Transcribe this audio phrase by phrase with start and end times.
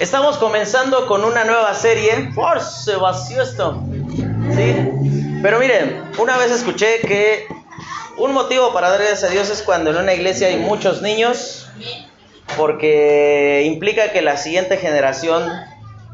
[0.00, 2.30] Estamos comenzando con una nueva serie.
[2.32, 3.82] ¡Por se vació esto!
[4.54, 4.76] ¿Sí?
[5.42, 7.48] Pero miren, una vez escuché que
[8.16, 11.68] un motivo para dar gracias a Dios es cuando en una iglesia hay muchos niños,
[12.56, 15.50] porque implica que la siguiente generación,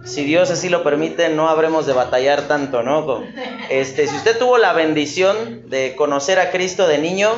[0.02, 3.22] si Dios así lo permite, no habremos de batallar tanto, ¿no?
[3.68, 7.32] Este, si usted tuvo la bendición de conocer a Cristo de niño,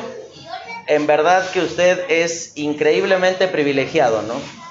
[0.87, 4.66] en verdad que usted es increíblemente privilegiado, ¿no?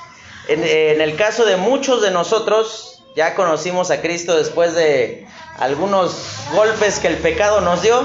[0.48, 5.27] En, el caso de muchos de nosotros, ya conocimos a Cristo después de
[5.59, 8.02] algunos golpes que el pecado nos dio,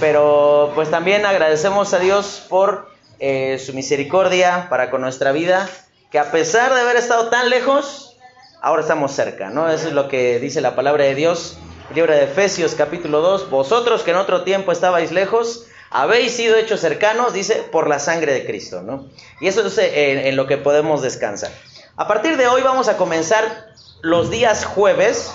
[0.00, 5.68] pero pues también agradecemos a Dios por eh, su misericordia para con nuestra vida,
[6.10, 8.16] que a pesar de haber estado tan lejos,
[8.60, 9.70] ahora estamos cerca, ¿no?
[9.70, 11.56] Eso es lo que dice la palabra de Dios,
[11.94, 16.80] libro de Efesios capítulo 2, vosotros que en otro tiempo estabais lejos, habéis sido hechos
[16.80, 19.08] cercanos, dice, por la sangre de Cristo, ¿no?
[19.40, 21.50] Y eso es en, en lo que podemos descansar.
[21.96, 25.32] A partir de hoy vamos a comenzar los días jueves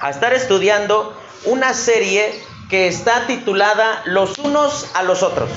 [0.00, 2.34] a estar estudiando una serie
[2.68, 5.48] que está titulada Los unos a los otros.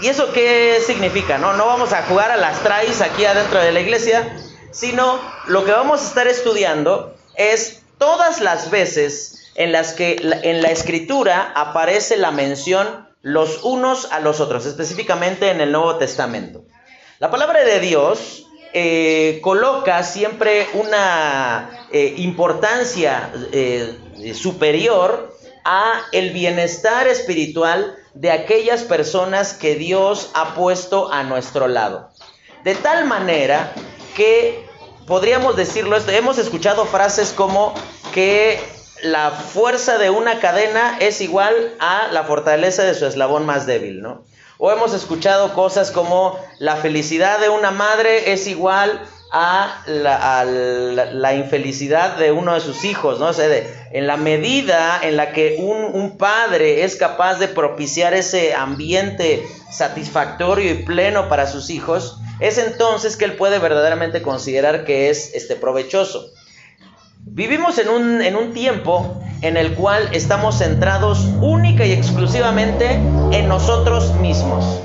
[0.00, 1.38] ¿Y eso qué significa?
[1.38, 4.36] No, no vamos a jugar a las traes aquí adentro de la iglesia,
[4.72, 10.62] sino lo que vamos a estar estudiando es todas las veces en las que en
[10.62, 16.64] la escritura aparece la mención los unos a los otros, específicamente en el Nuevo Testamento.
[17.18, 23.96] La palabra de Dios eh, coloca siempre una eh, importancia eh,
[24.34, 25.32] superior
[25.64, 32.10] a el bienestar espiritual de aquellas personas que Dios ha puesto a nuestro lado.
[32.64, 33.72] De tal manera
[34.16, 34.66] que
[35.06, 37.74] podríamos decirlo esto, hemos escuchado frases como
[38.12, 38.60] que
[39.02, 44.00] la fuerza de una cadena es igual a la fortaleza de su eslabón más débil,
[44.00, 44.24] ¿no?
[44.58, 52.16] O hemos escuchado cosas como la felicidad de una madre es igual a la, infelicidad
[52.16, 53.28] de uno de sus hijos, ¿no?
[53.28, 53.48] O sea,
[53.90, 59.42] en la medida en la que un, un, padre es capaz de propiciar ese ambiente
[59.70, 65.34] satisfactorio y pleno para sus hijos, es entonces que él puede verdaderamente considerar que es
[65.34, 66.30] este, provechoso.
[67.34, 72.90] Vivimos en un, en un tiempo en el cual estamos centrados única y exclusivamente
[73.32, 74.82] en nosotros mismos.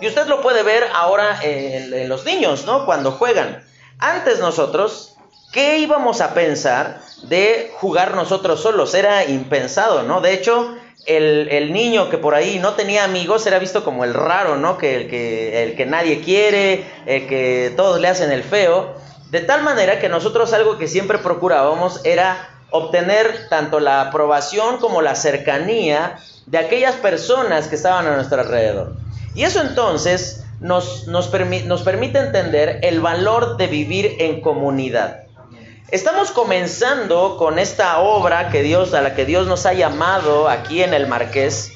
[0.00, 2.86] Y usted lo puede ver ahora en, los niños, ¿no?
[2.86, 3.64] Cuando juegan.
[3.98, 5.16] Antes nosotros,
[5.52, 8.94] ¿qué íbamos a pensar de jugar nosotros solos?
[8.94, 10.20] Era impensado, ¿no?
[10.20, 10.76] De hecho,
[11.06, 14.78] el, niño que por ahí no tenía amigos era visto como el raro, ¿no?
[14.78, 19.01] Que el, que el que nadie quiere, el que todos le hacen el feo.
[19.32, 25.00] De tal manera que nosotros algo que siempre procurábamos era obtener tanto la aprobación como
[25.00, 28.92] la cercanía de aquellas personas que estaban a nuestro alrededor.
[29.34, 35.22] Y eso entonces nos, nos, permite entender el valor de vivir en comunidad.
[35.90, 40.82] Estamos comenzando con esta obra que Dios, a la que Dios nos ha llamado aquí
[40.82, 41.72] en el Marqués.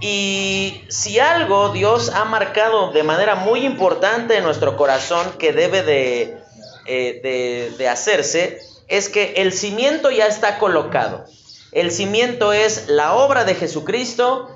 [0.00, 5.82] Y si algo Dios ha marcado de manera muy importante en nuestro corazón que debe
[5.82, 6.45] de,
[6.86, 11.24] eh, de hacerse, es que el cimiento ya está colocado.
[11.72, 14.48] El cimiento es la obra de Jesucristo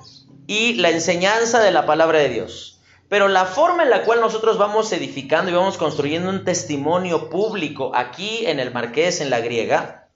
[0.46, 2.80] y la enseñanza de la palabra de Dios.
[3.08, 7.92] Pero la forma en la cual nosotros vamos edificando y vamos construyendo un testimonio público
[7.94, 10.08] aquí en el Marqués, en la griega,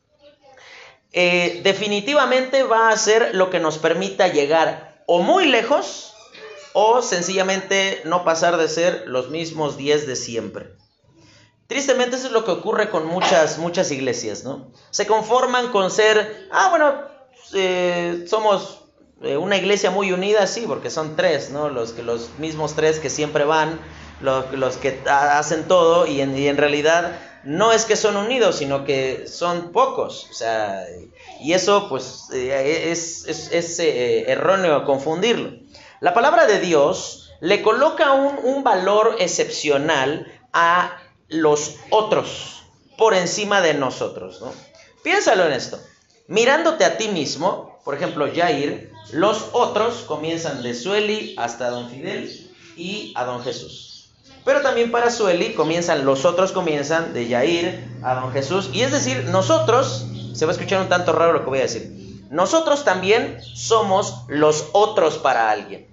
[1.13, 6.15] eh, definitivamente va a ser lo que nos permita llegar o muy lejos
[6.73, 10.71] o sencillamente no pasar de ser los mismos 10 de siempre.
[11.75, 14.69] Tristemente eso es lo que ocurre con muchas, muchas iglesias, ¿no?
[14.91, 16.95] Se conforman con ser, ah, bueno,
[17.53, 18.83] eh, somos
[19.23, 21.71] eh, una iglesia muy unida, sí, porque son tres, ¿no?
[21.71, 23.81] Los, que, los mismos tres que siempre van,
[24.21, 28.85] los, que hacen todo y en, y en, realidad no es que son unidos, sino
[28.85, 30.29] que son pocos.
[30.31, 30.87] O sea,
[31.41, 35.59] y eso pues eh, es, es, erróneo confundirlo.
[35.99, 41.01] La palabra de Dios le coloca un, un valor excepcional a
[41.35, 42.63] los otros
[42.97, 44.53] por encima de nosotros, ¿no?
[45.03, 45.79] Piénsalo en esto.
[46.29, 52.51] Mirándote a ti mismo, por ejemplo, Jair, los otros comienzan de Sueli hasta Don Fidel
[52.77, 54.09] y a Don Jesús.
[54.45, 58.71] Pero también para Sueli comienzan, los otros comienzan de Jair a Don Jesús.
[58.73, 61.63] Y es decir, nosotros, se va a escuchar un tanto raro lo que voy a
[61.63, 61.93] decir,
[62.31, 65.87] nosotros también somos los otros para alguien.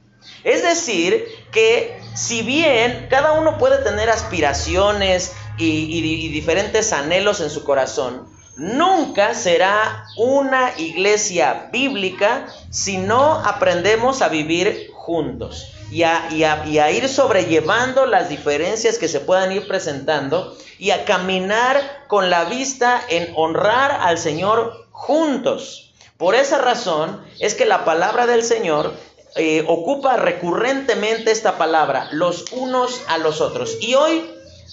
[0.44, 7.64] Es decir, que si bien cada uno puede tener aspiraciones y, diferentes anhelos en su
[7.64, 15.74] corazón, Nunca será una iglesia bíblica si no aprendemos a vivir juntos.
[15.90, 21.06] y a, y a ir sobrellevando las diferencias que se puedan ir presentando y a
[21.06, 25.94] caminar con la vista en honrar al Señor juntos.
[26.18, 28.94] Por esa razón es que la palabra del Señor
[29.36, 33.78] eh, ocupa recurrentemente esta palabra, los unos a los otros.
[33.80, 34.30] Y hoy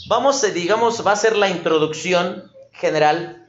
[0.09, 3.49] vamos, eh, digamos, va a ser la introducción general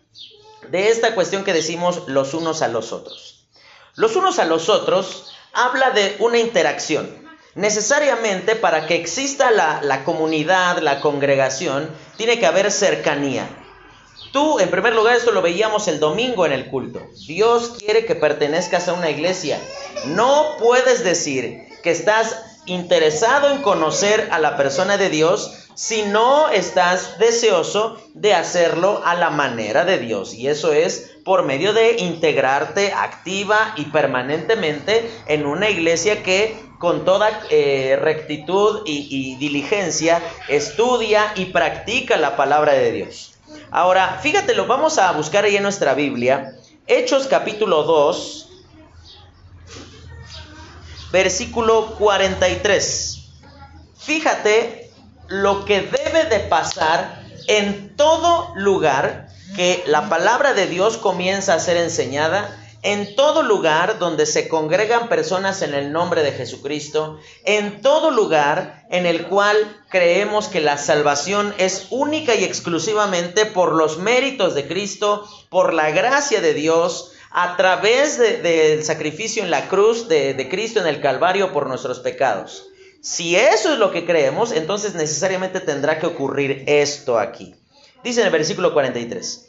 [0.69, 3.47] de esta cuestión que decimos los unos a los otros.
[3.95, 7.27] Los unos a los otros habla de una interacción.
[7.55, 13.50] Necesariamente para que exista la, la comunidad, la congregación, tiene que haber cercanía.
[14.31, 17.01] Tú, en primer lugar, esto lo veíamos el domingo en el culto.
[17.27, 19.59] Dios quiere que pertenezcas a una iglesia.
[20.05, 26.49] No puedes decir que estás interesado en conocer a la persona de Dios si no
[26.49, 30.35] estás deseoso de hacerlo a la manera de Dios.
[30.35, 37.03] Y eso es por medio de integrarte activa y permanentemente en una iglesia que con
[37.03, 43.38] toda eh, rectitud y diligencia estudia y practica la palabra de Dios.
[43.71, 46.56] Ahora, fíjate, lo vamos a buscar ahí en nuestra Biblia.
[46.88, 48.50] Hechos capítulo 2,
[51.12, 53.30] versículo 43.
[54.00, 54.92] Fíjate
[55.27, 61.60] lo que debe de pasar en todo lugar que la palabra de Dios comienza a
[61.60, 62.50] ser enseñada
[62.81, 68.85] en todo lugar donde se congregan personas en el nombre de Jesucristo, en todo lugar
[68.89, 69.57] en el cual
[69.89, 75.91] creemos que la salvación es única y exclusivamente por los méritos de Cristo, por la
[75.91, 81.01] gracia de Dios, a través del sacrificio en la cruz de, de Cristo en el
[81.01, 82.69] Calvario por nuestros pecados.
[83.01, 87.55] Si eso es lo que creemos, entonces necesariamente tendrá que ocurrir esto aquí.
[88.03, 89.47] Dice en el versículo 43,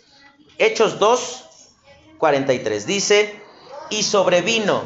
[0.58, 1.44] Hechos 2,
[2.20, 2.86] 43.
[2.86, 3.40] Dice,
[3.90, 4.82] y sobrevino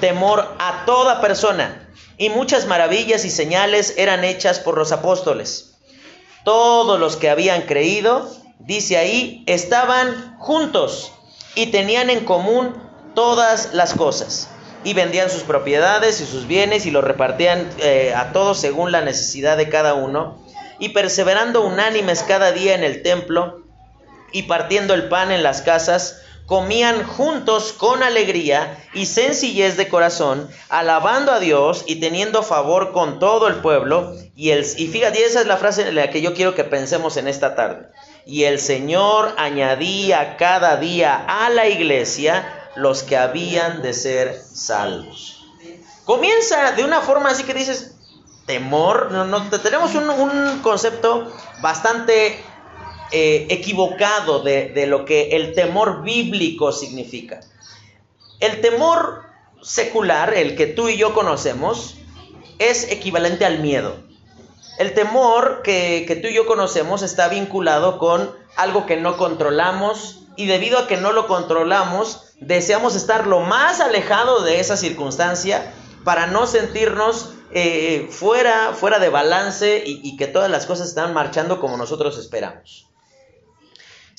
[0.00, 5.76] temor a toda persona, y muchas maravillas y señales eran hechas por los apóstoles.
[6.44, 8.28] Todos los que habían creído,
[8.58, 11.12] dice ahí, estaban juntos
[11.54, 12.74] y tenían en común
[13.14, 14.48] todas las cosas.
[14.82, 19.02] Y vendían sus propiedades y sus bienes y los repartían eh, a todos según la
[19.02, 20.38] necesidad de cada uno.
[20.78, 23.62] Y perseverando unánimes cada día en el templo
[24.32, 30.50] y partiendo el pan en las casas, comían juntos con alegría y sencillez de corazón,
[30.68, 34.16] alabando a Dios y teniendo favor con todo el pueblo.
[34.34, 37.16] Y, el, y fíjate, esa es la frase en la que yo quiero que pensemos
[37.18, 37.86] en esta tarde.
[38.26, 45.46] Y el Señor añadía cada día a la iglesia los que habían de ser salvos.
[46.04, 47.94] Comienza de una forma así que dices,
[48.46, 51.32] temor, no, tenemos un concepto
[51.62, 52.42] bastante
[53.12, 57.40] eh, equivocado de, lo que el temor bíblico significa.
[58.38, 59.22] El temor
[59.62, 61.96] secular, el que tú y yo conocemos,
[62.60, 63.96] es equivalente al miedo.
[64.78, 70.46] El temor que, tú y yo conocemos está vinculado con algo que no controlamos y
[70.46, 75.74] debido a que no lo controlamos, deseamos estar lo más alejado de esa circunstancia
[76.04, 81.12] para no sentirnos eh, fuera, fuera de balance y, y que todas las cosas están
[81.12, 82.89] marchando como nosotros esperamos.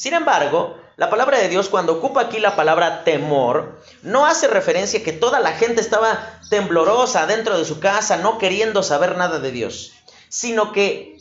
[0.02, 5.00] Sin embargo, la palabra de Dios cuando ocupa aquí la palabra temor, no hace referencia
[5.00, 9.38] a que toda la gente estaba temblorosa dentro de su casa, no queriendo saber nada
[9.38, 9.92] de Dios,
[10.28, 11.20] sino que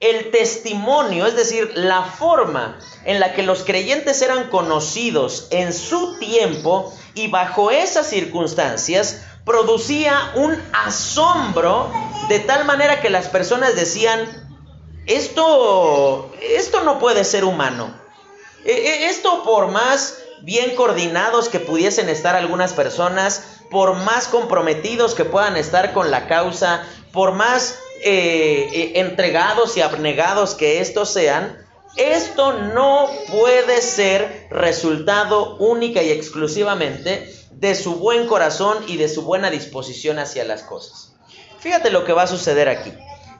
[0.00, 6.18] el testimonio, es decir, la forma en la que los creyentes eran conocidos en su
[6.18, 11.90] tiempo y bajo esas circunstancias, producía un asombro
[12.28, 14.28] de tal manera que las personas decían,
[15.06, 17.98] esto, esto no puede ser humano.
[18.64, 25.14] E, e, esto por más bien coordinados que pudiesen estar algunas personas, por más comprometidos
[25.14, 31.12] que puedan estar con la causa, por más eh, eh, entregados y abnegados que estos
[31.12, 31.58] sean,
[31.96, 39.22] esto no puede ser resultado única y exclusivamente de su buen corazón y de su
[39.22, 41.14] buena disposición hacia las cosas.
[41.58, 42.92] Fíjate lo que va a suceder aquí.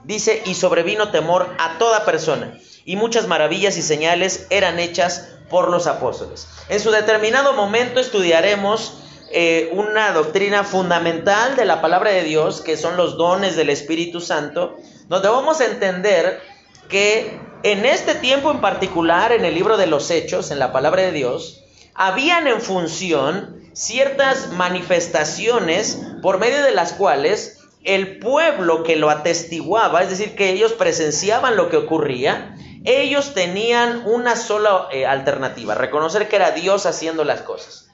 [0.03, 5.69] Dice, y sobrevino temor a toda persona y muchas maravillas y señales eran hechas por
[5.69, 6.47] los apóstoles.
[6.69, 8.97] En su determinado momento estudiaremos
[9.31, 14.19] eh, una doctrina fundamental de la palabra de Dios, que son los dones del Espíritu
[14.19, 16.41] Santo, donde vamos a entender
[16.89, 21.03] que en este tiempo en particular, en el libro de los Hechos, en la palabra
[21.03, 28.95] de Dios, habían en función ciertas manifestaciones por medio de las cuales el pueblo que
[28.95, 35.05] lo atestiguaba, es decir, que ellos presenciaban lo que ocurría, ellos tenían una sola eh,
[35.05, 37.87] alternativa, reconocer que era Dios haciendo las cosas.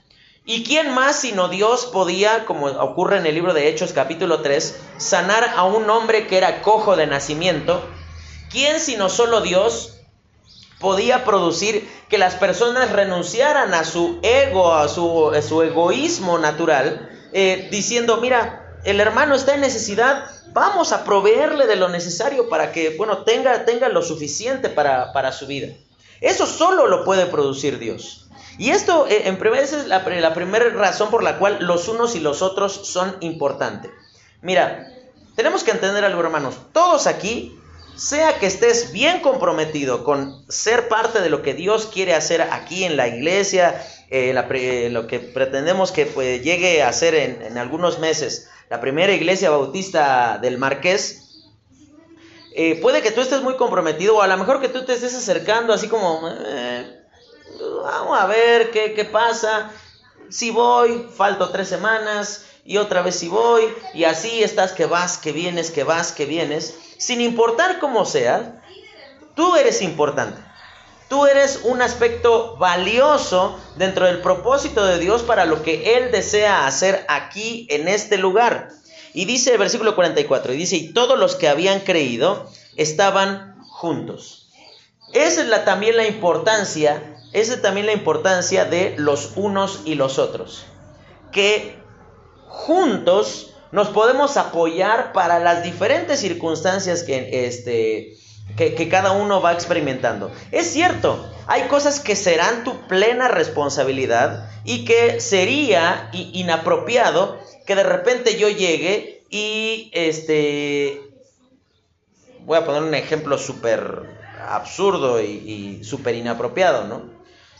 [0.45, 4.79] ¿Y quién más sino Dios podía, como ocurre en el libro de Hechos capítulo 3,
[4.97, 7.83] sanar a un hombre que era cojo de nacimiento?
[8.49, 9.97] ¿Quién sino solo Dios
[10.79, 18.17] podía producir que las personas renunciaran a su ego, a su, egoísmo natural, eh, diciendo,
[18.21, 23.23] mira, el hermano está en necesidad, vamos a proveerle de lo necesario para que, bueno,
[23.23, 25.69] tenga, tenga lo suficiente para, para su vida.
[26.21, 28.27] Eso solo lo puede producir Dios.
[28.57, 32.19] Y esto, eh, en primer, es la, primera razón por la cual los unos y
[32.19, 33.91] los otros son importantes.
[34.41, 34.87] Mira,
[35.35, 36.55] tenemos que entender algo, hermanos.
[36.73, 37.59] Todos aquí,
[37.95, 42.83] sea que estés bien comprometido con ser parte de lo que Dios quiere hacer aquí
[42.83, 44.33] en la iglesia, eh,
[44.91, 50.37] lo que pretendemos que pues, llegue a ser en, algunos meses la primera iglesia bautista
[50.41, 51.45] del Marqués,
[52.53, 55.13] eh, puede que tú estés muy comprometido o a lo mejor que tú te estés
[55.15, 56.21] acercando así como,
[57.83, 59.71] vamos a ver qué, qué pasa.
[60.29, 65.17] Si voy, falto tres semanas y otra vez si voy y así estás que vas,
[65.17, 66.75] que vienes, que vas, que vienes.
[66.97, 68.61] Sin importar cómo sea,
[69.35, 70.46] tú eres importante.
[71.09, 76.67] Tú eres un aspecto valioso dentro del propósito de Dios para lo que Él desea
[76.67, 78.69] hacer aquí en este lugar.
[79.13, 84.49] Y dice el versículo 44, y dice, y todos los que habían creído estaban juntos.
[85.13, 90.17] Esa es también la importancia esa es también la importancia de los unos y los
[90.17, 90.65] otros.
[91.31, 91.75] Que
[92.47, 98.17] juntos nos podemos apoyar para las diferentes circunstancias que, este,
[98.55, 100.31] que, cada uno va experimentando.
[100.51, 107.83] Es cierto, hay cosas que serán tu plena responsabilidad y que sería inapropiado que de
[107.83, 111.01] repente yo llegue y este
[112.45, 114.03] voy a poner un ejemplo súper
[114.47, 117.03] absurdo y, súper inapropiado, ¿no?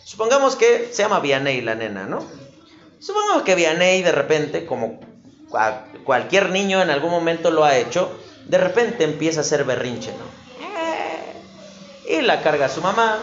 [0.04, 2.26] Supongamos que se llama Vianey la nena, ¿no?
[3.00, 5.02] Supongamos que Vianey de repente, como
[6.06, 8.10] cualquier niño en algún momento lo ha hecho,
[8.46, 10.47] de repente empieza a hacer berrinche, ¿no?
[12.08, 13.20] Y la carga su mamá,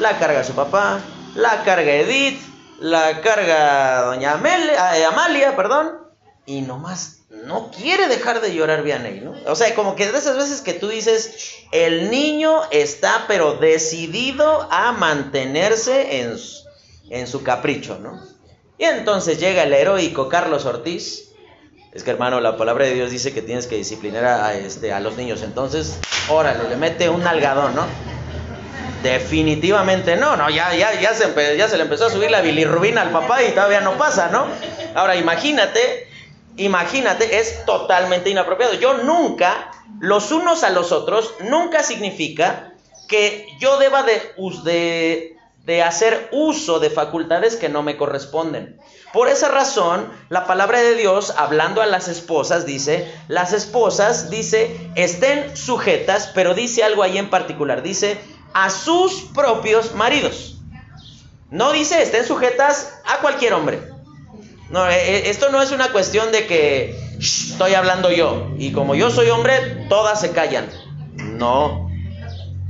[0.00, 1.00] la carga su papá,
[1.34, 2.40] la carga Edith,
[2.80, 5.98] la carga doña Amelia, eh, Amalia, perdón,
[6.46, 9.34] y nomás no quiere dejar de llorar Vianey, ¿no?
[9.46, 14.68] O sea, como que de esas veces que tú dices, el niño está pero decidido
[14.70, 16.36] a mantenerse en,
[17.10, 18.20] en su capricho, ¿no?
[18.78, 21.28] Y entonces llega el heroico Carlos Ortiz.
[21.92, 25.00] Es que hermano, la palabra de Dios dice que tienes que disciplinar a, este, a
[25.00, 25.42] los niños.
[25.42, 25.98] Entonces,
[26.28, 27.86] órale, le mete un algadón, ¿no?
[29.02, 33.02] Definitivamente no, no, ya, ya, ya, se, ya se le empezó a subir la bilirrubina
[33.02, 34.46] al papá y todavía no pasa, ¿no?
[34.94, 36.12] Ahora imagínate
[36.56, 38.74] imagínate, es totalmente inapropiado.
[38.74, 42.72] Yo nunca, los unos a los otros, nunca significa
[43.08, 48.78] que yo deba de, de, hacer uso de facultades que no me corresponden.
[49.12, 54.74] Por esa razón, la palabra de Dios, hablando a las esposas, dice, las esposas, dice,
[54.94, 58.18] estén sujetas, pero dice algo ahí en particular, dice,
[58.54, 60.56] a sus propios maridos.
[61.50, 63.82] No dice, estén sujetas a cualquier hombre.
[64.70, 68.94] No, eh, eh, esto no es una cuestión de que estoy hablando yo y como
[68.94, 70.68] yo soy hombre, todas se callan.
[71.14, 71.90] No,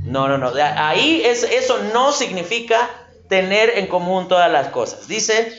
[0.01, 0.51] no, no, no.
[0.77, 2.89] Ahí es, eso no significa
[3.29, 5.07] tener en común todas las cosas.
[5.07, 5.57] Dice,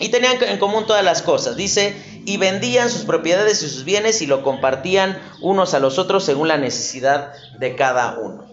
[0.00, 1.56] y tenían en común todas las cosas.
[1.56, 6.24] Dice, y vendían sus propiedades y sus bienes y lo compartían unos a los otros
[6.24, 8.47] según la necesidad de cada uno.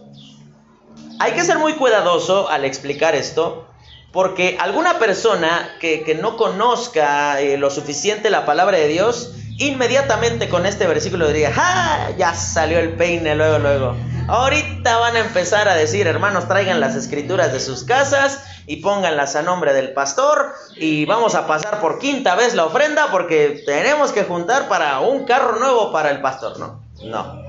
[1.20, 3.68] Hay que ser muy cuidadoso al explicar esto
[4.12, 10.66] porque alguna persona que, no conozca eh, lo suficiente la palabra de Dios, inmediatamente con
[10.66, 12.12] este versículo diría, ¡ah!
[12.18, 13.98] Ya salió el peine luego, luego.
[14.28, 19.36] Ahorita van a empezar a decir, hermanos, traigan las escrituras de sus casas y pónganlas
[19.36, 24.14] a nombre del pastor y vamos a pasar por quinta vez la ofrenda porque tenemos
[24.14, 26.58] que juntar para un carro nuevo para el pastor.
[26.58, 27.44] No, no.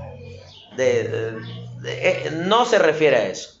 [0.77, 3.56] Eh, no se refiere a eso.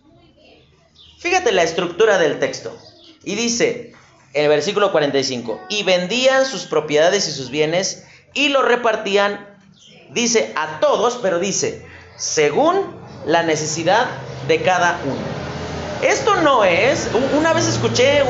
[1.17, 2.75] Fíjate la estructura del texto.
[3.23, 3.93] Y dice
[4.33, 9.47] en el versículo 45, y vendían sus propiedades y sus bienes y lo repartían,
[10.11, 11.85] dice, a todos, pero dice,
[12.17, 12.95] según
[13.25, 14.05] la necesidad
[14.47, 15.37] de cada uno.
[16.03, 18.21] Esto no es, una vez escuché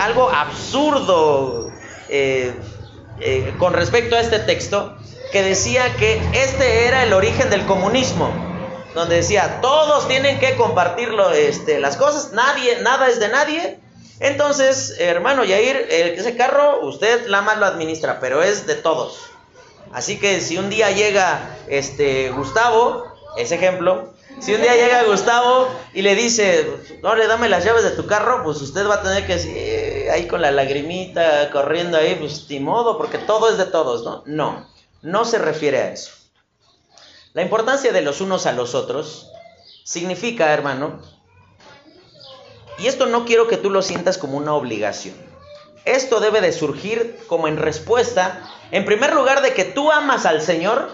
[0.00, 1.72] algo absurdo
[2.08, 2.54] eh,
[3.18, 4.96] eh, con respecto a este texto,
[5.32, 8.30] que decía que este era el origen del comunismo,
[8.96, 13.78] donde decía, todos tienen que compartirlo, este, las cosas, nadie, nada es de nadie,
[14.18, 19.20] entonces, hermano Yair, ese carro usted la más lo administra, pero es de todos.
[19.92, 23.04] Así que si un día llega este Gustavo,
[23.36, 26.66] ese ejemplo, si un día llega Gustavo y le dice,
[27.02, 30.10] no le dame las llaves de tu carro, pues usted va a tener que que
[30.10, 34.22] ahí con la lagrimita corriendo ahí, pues ni modo, porque todo es de todos, ¿no?
[34.26, 34.66] No,
[35.02, 36.12] no se refiere a eso.
[37.36, 39.30] La importancia de los unos a los otros
[39.84, 41.02] significa, hermano,
[42.78, 45.14] y esto no quiero que tú lo sientas como una obligación.
[45.84, 48.40] Esto debe de surgir como en respuesta,
[48.70, 50.88] en primer lugar, de que tú amas al Señor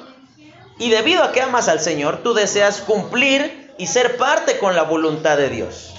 [0.81, 4.83] y debido a que amas al Señor, tú deseas cumplir y ser parte con la
[4.83, 5.95] voluntad de Dios.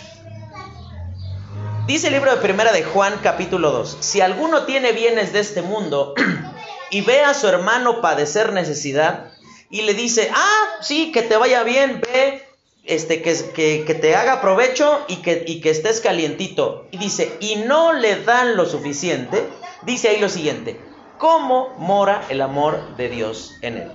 [1.88, 5.62] Dice el libro de Primera de Juan capítulo 2, si alguno tiene bienes de este
[5.62, 6.14] mundo
[6.92, 9.33] y ve a su hermano padecer necesidad
[9.74, 12.46] y le dice, ah, sí, que te vaya bien, ve,
[12.84, 16.86] este, que, que, te haga provecho y que, y que estés calientito.
[16.92, 19.50] Y dice, y no le dan lo suficiente,
[19.82, 20.80] dice ahí lo siguiente,
[21.18, 23.92] ¿cómo mora el amor de Dios en él?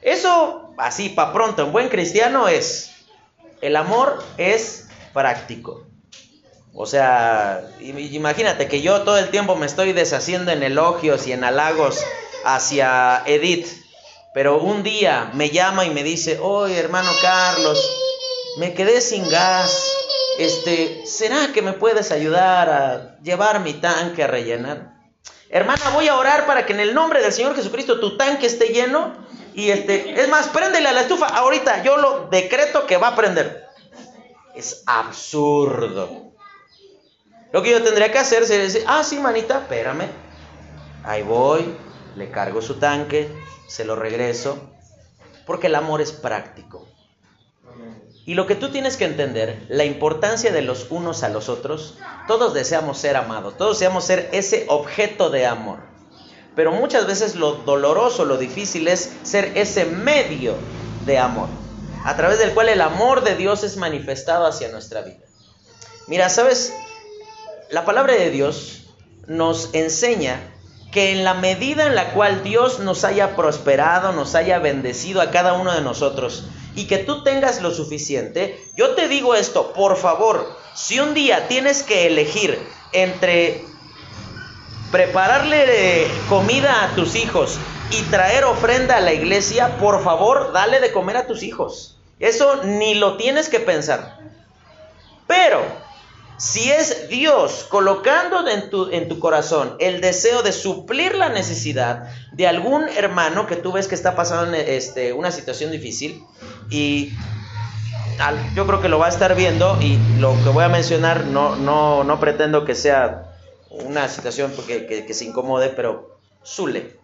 [0.00, 2.94] Eso, así, para pronto, en buen cristiano es,
[3.60, 5.84] el amor es práctico.
[6.72, 11.44] O sea, imagínate que yo todo el tiempo me estoy deshaciendo en elogios y en
[11.44, 12.02] halagos
[12.46, 13.85] hacia Edith,
[14.36, 17.82] pero un día me llama y me dice, oye hermano Carlos,
[18.58, 19.90] me quedé sin gas,
[20.38, 24.92] este, ¿será que me puedes ayudar a llevar mi tanque a rellenar?
[25.48, 28.66] Hermana, voy a orar para que en el nombre del Señor Jesucristo tu tanque esté
[28.74, 29.14] lleno
[29.54, 33.16] y este, es más, préndele a la estufa ahorita, yo lo decreto que va a
[33.16, 33.64] prender.
[34.54, 36.34] Es absurdo.
[37.52, 40.10] Lo que yo tendría que hacer sería decir, ah, sí, manita, espérame.
[41.04, 41.74] Ahí voy,
[42.16, 43.28] le cargo su tanque,
[43.68, 44.58] se lo regreso,
[45.46, 46.86] porque el amor es práctico.
[48.24, 51.98] Y lo que tú tienes que entender, la importancia de los unos a los otros,
[52.26, 55.78] todos deseamos ser amados, todos deseamos ser ese objeto de amor.
[56.56, 60.56] Pero muchas veces lo doloroso, lo difícil es ser ese medio
[61.04, 61.48] de amor,
[62.04, 65.20] a través del cual el amor de Dios es manifestado hacia nuestra vida.
[66.08, 66.72] Mira, ¿sabes?
[67.70, 68.84] la palabra de Dios
[69.26, 70.40] nos enseña
[70.92, 75.30] que en la medida en la cual Dios nos haya prosperado, nos haya bendecido a
[75.30, 79.96] cada uno de nosotros y que tú tengas lo suficiente, yo te digo esto, por
[79.96, 82.58] favor, si un día tienes que elegir
[82.92, 83.64] entre
[84.92, 87.58] prepararle eh, comida a tus hijos
[87.90, 91.98] y traer ofrenda a la iglesia, por favor, dale de comer a tus hijos.
[92.18, 94.18] Eso ni lo tienes que pensar.
[95.26, 95.62] Pero
[96.38, 102.46] si es Dios colocando en tu, en corazón el deseo de suplir la necesidad de
[102.46, 106.22] algún hermano que tú ves que está pasando este, una situación difícil
[106.68, 107.12] y
[108.54, 111.56] yo creo que lo va a estar viendo y lo que voy a mencionar no,
[111.56, 113.32] no, no pretendo que sea
[113.70, 116.98] una situación que, que, que se incomode, pero Zule.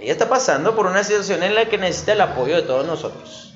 [0.00, 3.54] Ella está pasando por una situación en la que necesita el apoyo de todos nosotros.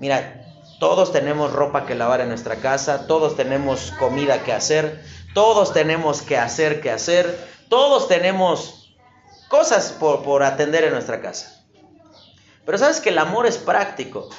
[0.00, 0.39] Mira,
[0.80, 6.22] todos tenemos ropa que lavar en nuestra casa, todos tenemos comida que hacer, todos tenemos
[6.22, 7.38] que hacer que hacer,
[7.68, 8.96] todos tenemos
[9.48, 11.62] cosas por, atender en nuestra casa.
[12.64, 14.30] Pero sabes que el amor es práctico.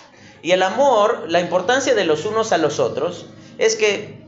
[0.41, 3.27] Y el amor, la importancia de los unos a los otros,
[3.59, 4.25] es que,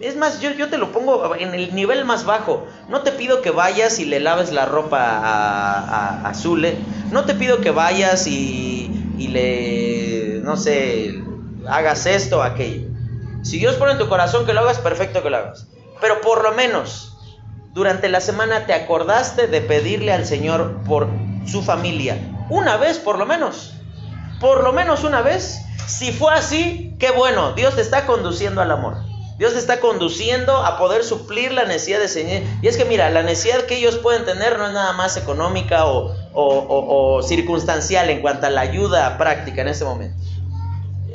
[0.00, 2.66] es más, yo, yo te lo pongo en el nivel más bajo.
[2.88, 6.78] No te pido que vayas y le laves la ropa a, a, Zule.
[7.10, 11.25] No te pido que vayas y, y le, no sé,
[11.68, 12.88] hagas esto o aquello.
[13.42, 15.66] Si Dios pone en tu corazón que lo hagas, perfecto que lo hagas.
[16.00, 17.16] Pero por lo menos,
[17.72, 21.08] durante la semana te acordaste de pedirle al Señor por
[21.46, 22.18] su familia.
[22.50, 23.74] Una vez por lo menos.
[24.40, 25.60] Por lo menos una vez.
[25.86, 27.52] Si fue así, qué bueno.
[27.52, 28.96] Dios te está conduciendo al amor.
[29.38, 32.42] Dios te está conduciendo a poder suplir la necesidad de Señor.
[32.62, 35.86] Y es que mira, la necesidad que ellos pueden tener no es nada más económica
[35.86, 40.25] o, o circunstancial en cuanto a la ayuda práctica en ese momento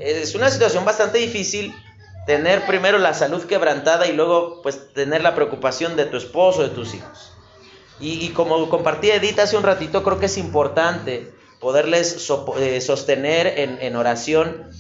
[0.04, 1.74] es una situación bastante difícil
[2.26, 6.70] tener primero la salud quebrantada y luego pues tener la preocupación de tu esposo, de
[6.70, 7.34] tus hijos.
[8.00, 13.96] Y, como compartí Edith hace un ratito, creo que es importante poderles eh, sostener en,
[13.96, 14.72] oración,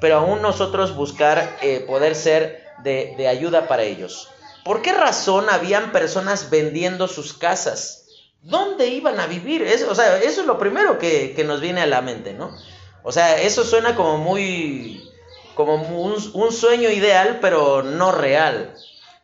[0.00, 4.28] pero aún nosotros buscar eh, poder ser de, ayuda para ellos.
[4.64, 8.06] ¿Por qué razón habían personas vendiendo sus casas?
[8.42, 9.66] ¿Dónde iban a vivir?
[9.88, 12.52] O sea, eso es lo primero que nos viene a la mente, ¿no?
[13.08, 15.08] O sea, eso suena como muy,
[15.54, 18.74] como un, sueño ideal, pero no real.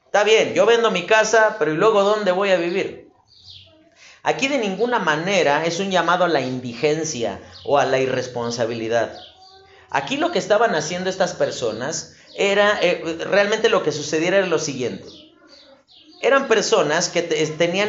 [0.06, 3.10] Está bien, yo vendo mi casa, pero ¿y luego dónde voy a vivir?
[4.22, 9.18] Aquí de ninguna manera es un llamado a la indigencia o a la irresponsabilidad.
[9.90, 14.60] Aquí lo que estaban haciendo estas personas era, eh, realmente lo que sucediera era lo
[14.60, 15.08] siguiente.
[16.20, 17.88] Eran personas que tenían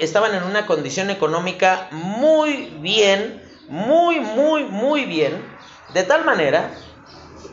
[0.00, 5.42] estaban en una condición económica muy bien, muy, muy, muy bien,
[5.94, 6.70] de tal manera,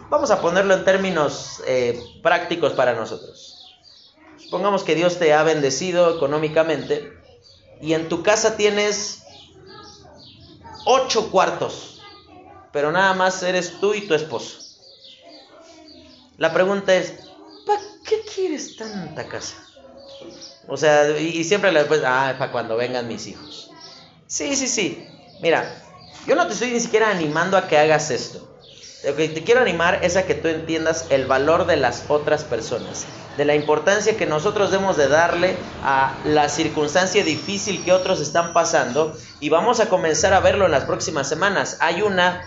[0.09, 3.57] vamos a ponerlo en términos eh, prácticos para nosotros.
[4.37, 7.13] Supongamos que Dios te ha bendecido económicamente
[7.79, 9.23] y en tu casa tienes
[10.85, 12.01] ocho cuartos,
[12.71, 14.57] pero nada más eres tú y tu esposo.
[16.37, 17.13] La pregunta es,
[17.65, 19.55] ¿para qué quieres tanta casa?
[20.67, 23.71] O sea, y, siempre le después, ah, para cuando vengan mis hijos.
[24.27, 25.07] Sí, sí, sí.
[25.39, 25.83] Mira,
[26.27, 28.47] yo no te estoy ni siquiera animando a que hagas esto.
[29.03, 32.43] Lo que te quiero animar es a que tú entiendas el valor de las otras
[32.43, 33.05] personas,
[33.35, 38.53] de la importancia que nosotros debemos de darle a la circunstancia difícil que otros están
[38.53, 41.77] pasando y vamos a comenzar a verlo en las próximas semanas.
[41.79, 42.43] Hay una,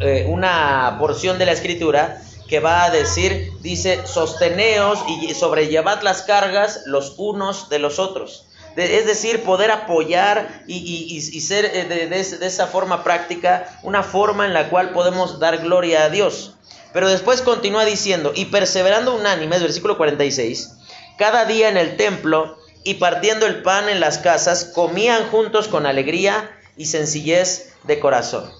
[0.00, 6.22] eh, una porción de la escritura que va a decir, dice, sosteneos y sobrellevad las
[6.22, 12.66] cargas los unos de los otros es decir, poder apoyar y, ser eh, de, esa
[12.66, 16.54] forma práctica una forma en la cual podemos dar gloria a Dios.
[16.92, 20.72] Pero después continúa diciendo, y perseverando unánimes, versículo 46,
[21.18, 25.86] cada día en el templo y partiendo el pan en las casas, comían juntos con
[25.86, 28.50] alegría y sencillez de corazón.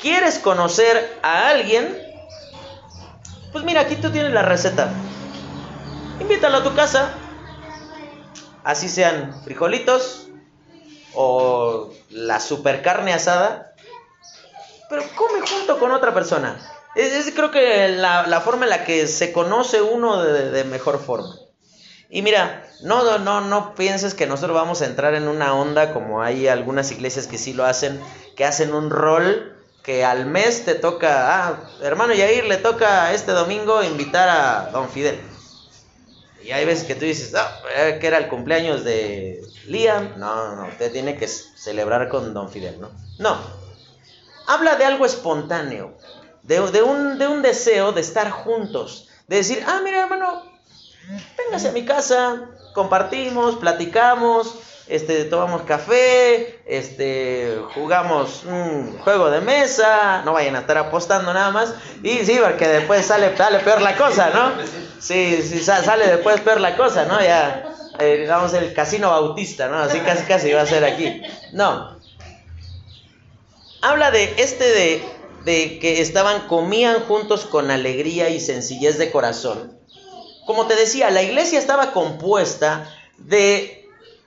[0.00, 1.96] ¿Quieres conocer a alguien?
[3.52, 4.90] Pues mira, aquí tú tienes la receta.
[6.20, 7.12] Invítalo a tu casa,
[8.64, 10.28] así sean frijolitos
[11.14, 13.74] o la super carne asada,
[14.88, 16.56] pero come junto con otra persona.
[16.96, 21.36] Es, creo que la, forma en la que se conoce uno de, mejor forma.
[22.08, 26.22] Y mira, no, no, no pienses que nosotros vamos a entrar en una onda como
[26.22, 28.00] hay algunas iglesias que sí lo hacen,
[28.36, 33.32] que hacen un rol que al mes te toca, ah, hermano Yair, le toca este
[33.32, 35.18] domingo invitar a don Fidel.
[36.42, 40.18] Y hay veces que tú dices, ah, eh, que era el cumpleaños de Liam.
[40.18, 42.90] No, no, usted tiene que celebrar con Don Fidel, ¿no?
[43.18, 43.38] No.
[44.46, 45.96] Habla de algo espontáneo,
[46.42, 50.42] de, un, de un deseo de estar juntos, de decir, ah, mira, hermano,
[51.38, 54.54] véngase a mi casa, compartimos, platicamos,
[54.90, 61.50] este, tomamos café, este, jugamos un juego de mesa, no vayan a estar apostando nada
[61.50, 64.52] más, y sí, porque después sale, sale peor la cosa, ¿no?
[64.98, 67.20] Sí, sí, sale después peor la cosa, ¿no?
[67.22, 69.78] Ya, eh, digamos, el casino bautista, ¿no?
[69.78, 71.22] Así casi casi va a ser aquí.
[71.52, 71.98] No.
[73.82, 75.02] Habla de este de,
[75.44, 79.78] de que estaban, comían juntos con alegría y sencillez de corazón.
[80.46, 83.79] Como te decía, la iglesia estaba compuesta de,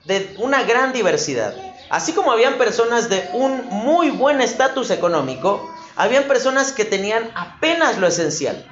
[0.04, 1.54] de una gran diversidad.
[1.90, 7.98] Así como habían personas de un muy buen estatus económico, habían personas que tenían apenas
[7.98, 8.66] lo esencial.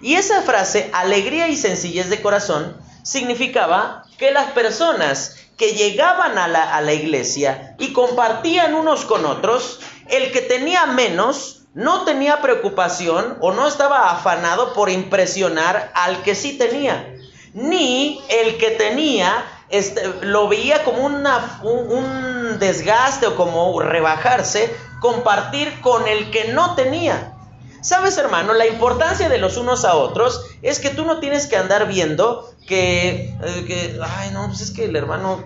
[0.00, 6.48] Y esa frase, alegría y sencillez de corazón, significaba que las personas que llegaban a
[6.48, 12.42] la, a la, iglesia y compartían unos con otros, el que tenía menos no tenía
[12.42, 17.14] preocupación o no estaba afanado por impresionar al que sí tenía,
[17.54, 25.80] ni el que tenía este, lo veía como una, un desgaste o como rebajarse, compartir
[25.80, 27.32] con el que no tenía.
[27.80, 31.56] Sabes, hermano, la importancia de los unos a otros es que tú no tienes que
[31.56, 35.44] andar viendo que, eh, ay, no, pues es que el hermano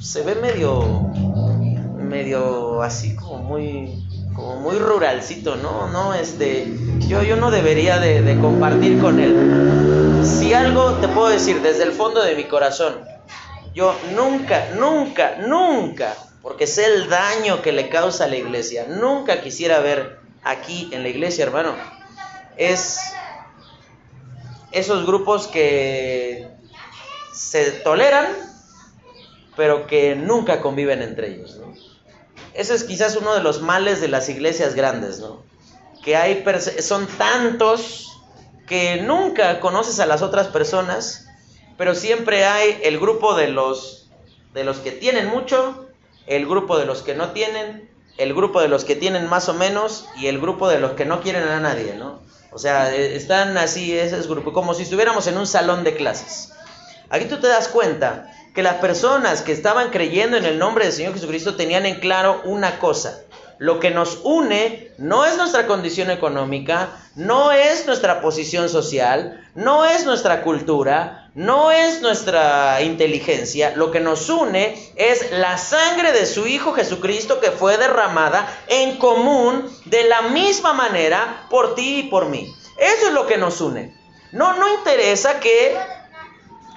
[0.00, 0.82] se ve medio,
[1.98, 5.88] medio así como muy, como muy ruralcito, ¿no?
[5.88, 6.72] No, este,
[7.08, 10.22] yo, yo no debería de, de compartir con él.
[10.24, 12.94] Si algo te puedo decir desde el fondo de mi corazón,
[13.76, 19.42] yo nunca, nunca, nunca, porque sé el daño que le causa a la iglesia, nunca
[19.42, 21.74] quisiera ver aquí en la iglesia, hermano,
[22.56, 22.98] es
[24.72, 26.48] esos grupos que
[27.34, 28.26] se toleran,
[29.56, 31.56] pero que nunca conviven entre ellos.
[31.56, 31.74] ¿no?
[32.54, 35.44] Ese es quizás uno de los males de las iglesias grandes, ¿no?
[36.02, 36.42] Que hay
[36.80, 38.06] son tantos
[38.66, 41.25] que nunca conoces a las otras personas,
[41.76, 44.08] pero siempre hay el grupo de los
[44.54, 45.86] de los que tienen mucho,
[46.26, 49.54] el grupo de los que no tienen el grupo de los que tienen más o
[49.54, 52.20] menos y el grupo de los que no quieren a nadie, ¿no?
[52.50, 56.52] O sea, e, están así, ese grupo, como si estuviéramos en un salón de clases.
[57.10, 60.94] Aquí tú te das cuenta que las personas que estaban creyendo en el nombre del
[60.94, 63.20] Señor Jesucristo tenían en claro una cosa.
[63.58, 69.86] Lo que nos une no es nuestra condición económica, no es nuestra posición social, no
[69.86, 76.26] es nuestra cultura, no es nuestra inteligencia, lo que nos une es la sangre de
[76.26, 82.02] su Hijo Jesucristo que fue derramada en común de la misma manera por ti y
[82.04, 82.46] por mí.
[82.78, 83.94] Eso es lo que nos une.
[84.32, 85.78] No, no interesa que,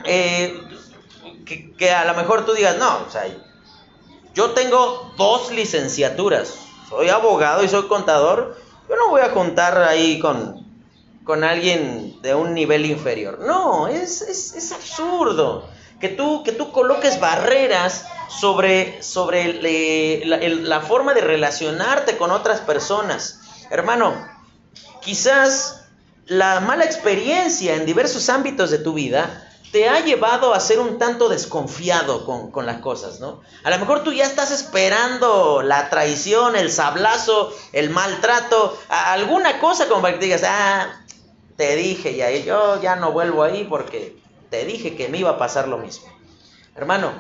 [0.05, 0.61] eh,
[1.77, 3.25] que, a lo mejor tú digas, no, o sea,
[4.33, 8.57] yo tengo dos licenciaturas, soy abogado y soy contador,
[8.89, 10.69] yo no voy a contar ahí con
[11.29, 13.37] con alguien de un nivel inferior.
[13.37, 19.61] No, es, es, absurdo que tú, que tú coloques barreras sobre, sobre
[20.25, 23.41] la forma de relacionarte con otras personas.
[23.69, 24.27] Hermano,
[25.03, 25.85] quizás
[26.25, 30.97] la mala experiencia en diversos ámbitos de tu vida te ha llevado a ser un
[30.97, 33.41] tanto desconfiado con, las cosas, ¿no?
[33.63, 39.87] A lo mejor tú ya estás esperando la traición, el sablazo, el maltrato, alguna cosa
[39.87, 40.87] como para que digas, ah,
[41.55, 44.17] te dije ya, yo ya no vuelvo ahí porque
[44.49, 46.07] te dije que me iba a pasar lo mismo.
[46.75, 47.11] Hermano,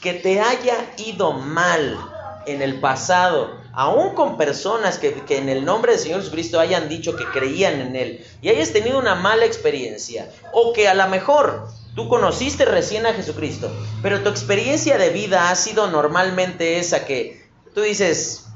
[0.00, 1.98] que te haya ido mal
[2.46, 6.88] en el pasado, aún con personas que, que, en el nombre del Señor Jesucristo hayan
[6.88, 11.06] dicho que creían en Él y hayas tenido una mala experiencia, o que a lo
[11.08, 13.70] mejor tú conociste recién a Jesucristo,
[14.02, 18.46] pero tu experiencia de vida ha sido normalmente esa que tú dices,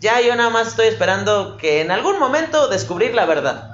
[0.00, 3.68] ya yo nada más estoy esperando que en algún momento descubrir la verdad,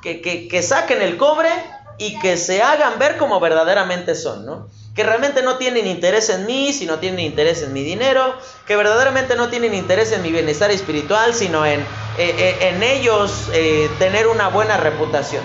[0.00, 1.50] que, que, que saquen el cobre
[1.98, 4.68] y que se hagan ver como verdaderamente son, ¿no?
[5.00, 8.34] Que realmente no tienen interés en mí, sino tienen interés en mi dinero,
[8.66, 11.86] que verdaderamente no tienen interés en mi bienestar espiritual, sino en, eh,
[12.18, 15.42] eh, en ellos eh, tener una buena reputación.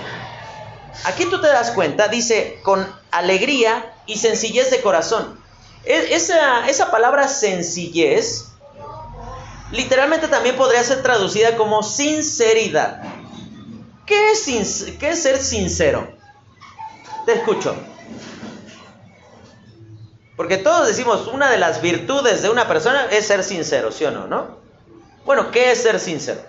[1.06, 5.40] Aquí tú te das cuenta, dice, con alegría y sencillez de corazón.
[5.86, 8.48] E, esa, esa palabra sencillez
[9.72, 13.04] literalmente también podría ser traducida como sinceridad.
[14.06, 16.14] ¿Qué es, qué es ser sincero?
[17.26, 17.95] Te escucho.
[20.36, 24.12] Porque todos decimos, una de las virtudes de una persona es ser sincero, ¿sí o
[24.12, 24.28] no?
[24.28, 24.58] ¿no?
[25.24, 26.42] Bueno, ¿qué es ser sincero?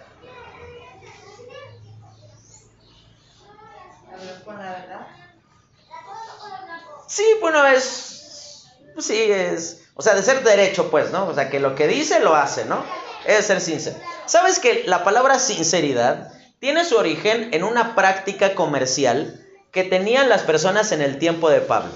[7.07, 8.67] Sí, bueno, es...
[8.99, 9.83] Sí, es...
[9.95, 11.27] O sea, de ser derecho, pues, ¿no?
[11.27, 12.85] O sea, que lo que dice lo hace, ¿no?
[13.25, 13.97] Es ser sincero.
[14.27, 20.43] ¿Sabes que la palabra sinceridad tiene su origen en una práctica comercial que tenían las
[20.43, 21.93] personas en el tiempo de Pablo?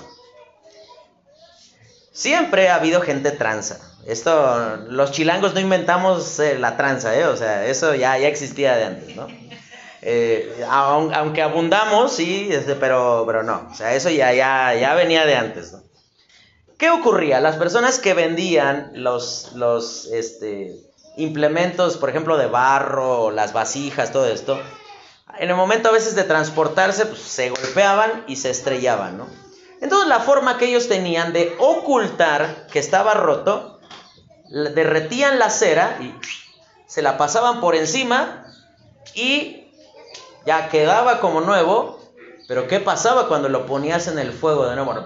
[2.12, 3.78] Siempre ha habido gente tranza.
[4.06, 7.26] Esto, los chilangos no inventamos eh, la tranza, ¿eh?
[7.26, 9.28] O sea, eso ya, ya existía de antes, ¿no?
[10.02, 13.68] Eh, aunque abundamos, sí, este, pero, pero no.
[13.70, 15.82] O sea, eso ya, ya, ya venía de antes, ¿no?
[16.78, 17.40] ¿Qué ocurría?
[17.40, 20.74] Las personas que vendían los, los este,
[21.18, 24.58] implementos, por ejemplo, de barro, las vasijas, todo esto,
[25.38, 29.26] en el momento a veces de transportarse, pues, se golpeaban y se estrellaban, ¿no?
[29.80, 33.80] Entonces la forma que ellos tenían de ocultar que estaba roto,
[34.48, 36.14] derretían la cera y
[36.86, 38.44] se la pasaban por encima
[39.14, 39.72] y
[40.44, 41.98] ya quedaba como nuevo.
[42.48, 45.04] Pero ¿qué pasaba cuando lo ponías en el fuego de nuevo?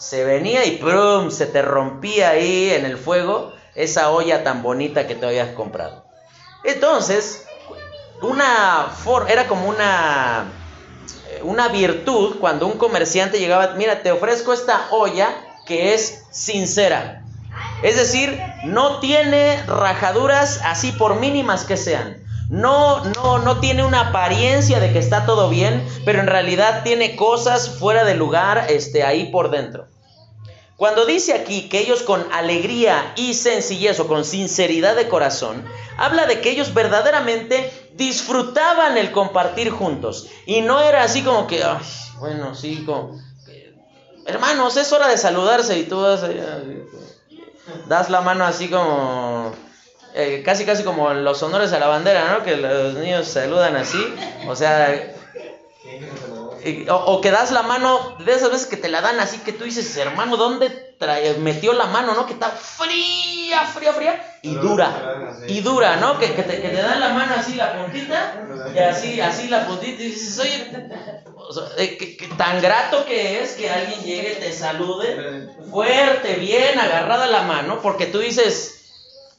[0.00, 1.30] se venía y ¡prum!
[1.30, 6.04] se te rompía ahí en el fuego esa olla tan bonita que te habías comprado.
[6.64, 7.46] Entonces,
[8.22, 8.90] una
[9.28, 10.46] era como una
[11.42, 15.28] una virtud cuando un comerciante llegaba, mira, te ofrezco esta olla
[15.66, 17.24] que es sincera.
[17.82, 22.22] Es decir, no tiene rajaduras así por mínimas que sean.
[22.50, 27.14] No, no, no tiene una apariencia de que está todo bien, pero en realidad tiene
[27.14, 29.86] cosas fuera de lugar este, ahí por dentro.
[30.76, 35.64] Cuando dice aquí que ellos con alegría y sencillez o con sinceridad de corazón,
[35.96, 37.70] habla de que ellos verdaderamente
[38.00, 40.26] disfrutaban el compartir juntos.
[40.46, 41.62] Y no era así como que,
[42.18, 43.20] bueno, sí, como,
[44.26, 46.24] hermanos, es hora de saludarse y tú das,
[47.86, 49.52] das la mano así como,
[50.14, 52.42] eh, casi casi como los honores a la bandera, ¿no?
[52.42, 54.02] Que los niños saludan así.
[54.48, 55.14] O sea,
[56.90, 59.64] o, que das la mano, de esas veces que te la dan así que tú
[59.64, 60.96] dices, hermano, ¿dónde
[61.38, 62.26] metió la mano, no?
[62.26, 65.38] Que está fría, fría, fría y dura.
[65.48, 66.18] Y dura, ¿no?
[66.18, 67.09] Que, te, dan la
[67.40, 68.34] así, la puntita,
[68.74, 70.70] y así, así la puntita, y dices, oye,
[71.78, 77.80] eh, tan grato que es que alguien llegue, te salude, fuerte, bien, agarrada la mano,
[77.82, 78.84] porque tú dices,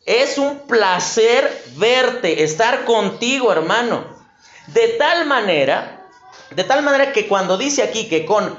[0.06, 4.20] es un placer verte, estar contigo, hermano.
[4.68, 6.02] De tal manera
[6.56, 8.58] de tal manera que cuando dice aquí que con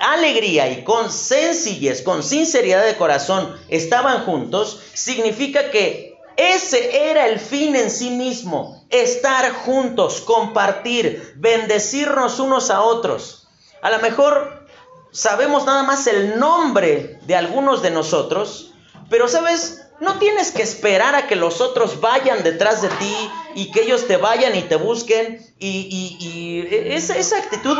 [0.00, 7.40] alegría y con sencillez, con sinceridad de corazón estaban juntos, significa que ese era el
[7.40, 13.48] fin en sí mismo, estar juntos, compartir, bendecirnos unos a otros.
[13.82, 14.66] A lo mejor
[15.12, 18.72] sabemos nada más el nombre de algunos de nosotros,
[19.08, 23.70] pero sabes, no tienes que esperar a que los otros vayan detrás de ti y
[23.70, 25.40] que ellos te vayan y te busquen.
[25.58, 27.78] Y, esa, esa, actitud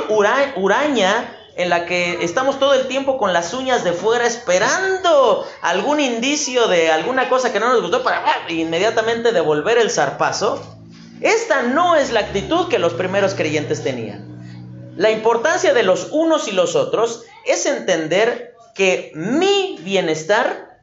[0.56, 6.00] huraña en la que estamos todo el tiempo con las uñas de fuera esperando algún
[6.00, 10.62] indicio de alguna cosa que no nos gustó para ah, inmediatamente devolver el zarpazo.
[11.22, 14.36] Esta no es la actitud que los primeros creyentes tenían.
[14.96, 20.82] La importancia de los unos y los otros es entender que mi bienestar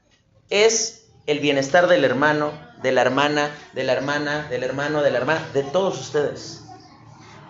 [0.49, 5.17] es el bienestar del hermano, de la hermana, de la hermana, del hermano, de la
[5.19, 6.62] hermana, de todos ustedes.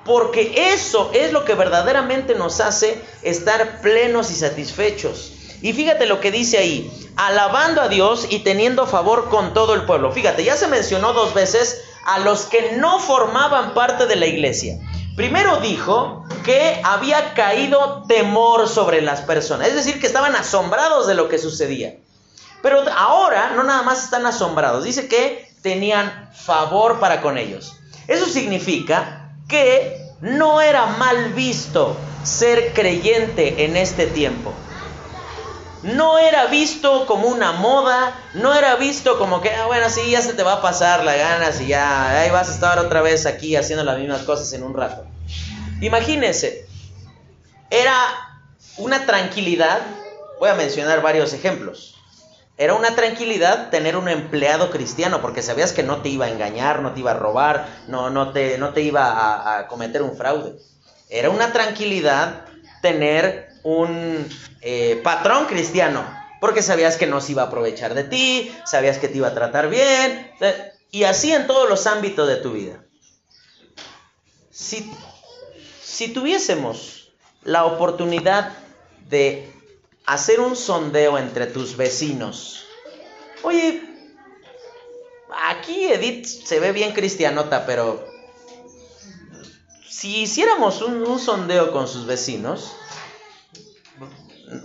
[0.05, 5.33] Porque eso es lo que verdaderamente nos hace estar plenos y satisfechos.
[5.61, 9.85] Y fíjate lo que dice ahí, alabando a Dios y teniendo favor con todo el
[9.85, 10.11] pueblo.
[10.11, 14.77] Fíjate, ya se mencionó dos veces a los que no formaban parte de la iglesia.
[15.15, 21.13] Primero dijo que había caído temor sobre las personas, es decir, que estaban asombrados de
[21.13, 21.95] lo que sucedía.
[22.61, 27.77] Pero ahora no nada más están asombrados, dice que tenían favor para con ellos.
[28.07, 29.22] Eso significa
[29.53, 34.51] que no era mal visto ser creyente en este tiempo
[35.83, 40.21] no era visto como una moda, no era visto como que, ah, bueno, sí, ya
[40.21, 43.25] se te va a pasar la ganas y ya, ahí vas a estar otra vez
[43.25, 45.05] aquí haciendo las mismas cosas en un rato.
[45.81, 46.65] Imagínense,
[47.69, 47.93] era
[48.77, 49.81] una tranquilidad,
[50.39, 51.92] voy a mencionar varios ejemplos.
[52.57, 56.81] Era una tranquilidad tener un empleado cristiano porque sabías que no te iba a engañar,
[56.81, 60.55] no te iba a robar, no, no, te, no te iba a, cometer un fraude.
[61.09, 62.45] Era una tranquilidad
[62.81, 64.27] tener un
[64.61, 66.05] eh, patrón cristiano,
[66.39, 69.33] porque sabías que no se iba a aprovechar de ti, sabías que te iba a
[69.33, 70.31] tratar bien,
[70.91, 72.83] y así en todos los ámbitos de tu vida.
[74.51, 74.91] Si,
[75.81, 77.13] si tuviésemos
[77.43, 78.51] la oportunidad
[79.09, 79.52] de
[80.05, 82.65] hacer un sondeo entre tus vecinos,
[83.43, 83.81] oye,
[85.49, 88.05] aquí Edith se ve bien cristianota, pero
[89.89, 92.75] si hiciéramos un, sondeo con sus vecinos,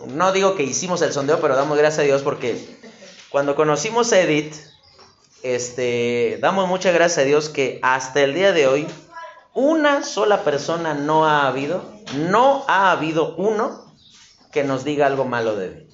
[0.08, 2.78] no digo que hicimos el sondeo, pero damos gracias a Dios porque
[3.30, 4.54] cuando conocimos a Edith,
[5.42, 8.86] este, damos muchas gracias a Dios que hasta el día de hoy
[9.54, 13.87] una sola persona no ha habido, no ha habido uno
[14.52, 15.88] que nos diga algo malo de Edith.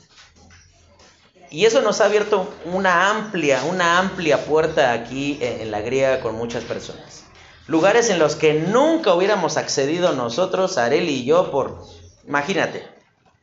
[1.51, 6.35] Y eso nos ha abierto una amplia, una amplia puerta aquí en la griega con
[6.35, 7.25] muchas personas.
[7.67, 11.83] Lugares en los que nunca hubiéramos accedido nosotros, Areli y yo, por,
[12.27, 12.87] imagínate,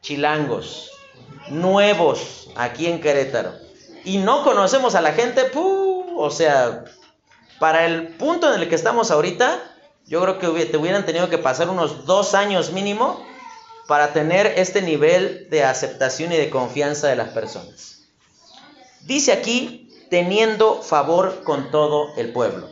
[0.02, 0.92] chilangos,
[1.50, 3.54] nuevos aquí en Querétaro.
[4.04, 6.84] Y no conocemos a la gente, o sea,
[7.60, 9.58] para el punto en el que estamos ahorita,
[10.06, 13.26] yo creo que te hubieran tenido que pasar unos dos años mínimo
[13.88, 18.08] para tener este nivel de aceptación y de confianza de las personas.
[19.02, 22.70] Dice aquí, teniendo favor con todo el pueblo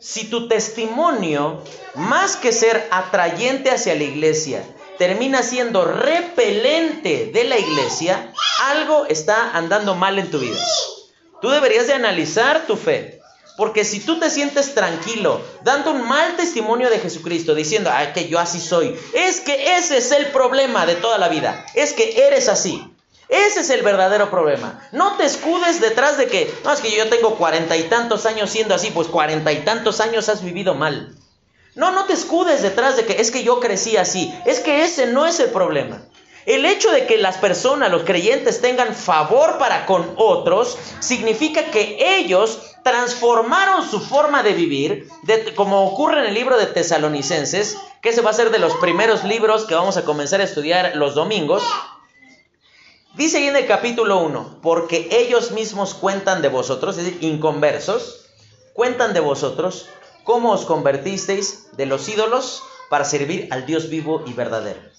[0.00, 1.62] si tu testimonio,
[1.94, 4.64] más que ser atrayente hacia la iglesia,
[4.98, 10.58] termina siendo repelente de la iglesia, algo está andando mal en tu vida.
[11.42, 13.19] Tú deberías de analizar tu fe.
[13.56, 18.38] Porque si tú te sientes tranquilo, dando un mal testimonio de Jesucristo, diciendo, que yo
[18.38, 22.48] así soy, es que ese es el problema de toda la vida, es que eres
[22.48, 22.86] así.
[23.28, 24.80] Ese es el verdadero problema.
[24.90, 28.50] No te escudes detrás de que, no, es que yo tengo cuarenta y tantos años
[28.50, 31.14] siendo así, pues cuarenta y tantos años has vivido mal.
[31.76, 34.34] No, no te escudes detrás de que es que yo crecí así.
[34.46, 36.02] Es que ese no es el problema.
[36.46, 42.18] El hecho de que las personas, los creyentes, tengan favor para con otros, significa que
[42.18, 45.08] ellos transformaron su forma de vivir,
[45.54, 49.24] como ocurre en el libro de Tesalonicenses, que ese va a ser de los primeros
[49.24, 51.62] libros que vamos a comenzar a estudiar los domingos.
[53.14, 58.26] Dice ahí en el capítulo 1, porque ellos mismos cuentan de vosotros, es decir, inconversos,
[58.72, 59.88] cuentan de vosotros
[60.24, 64.89] cómo os convertisteis de los ídolos para servir al Dios vivo y verdadero.